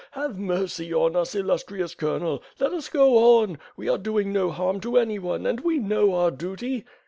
Have 0.13 0.35
mercy 0.39 0.91
on 0.91 1.15
us, 1.15 1.35
il 1.35 1.43
lustrious 1.43 1.95
Colonel. 1.95 2.41
Ijet 2.59 2.73
us 2.73 2.89
go 2.89 3.39
on. 3.39 3.59
We 3.77 3.87
are 3.87 3.99
doing 3.99 4.33
no 4.33 4.49
harm 4.49 4.79
to 4.79 4.97
anyone 4.97 5.45
and 5.45 5.59
we 5.59 5.77
know 5.77 6.15
our 6.15 6.31
duty." 6.31 6.85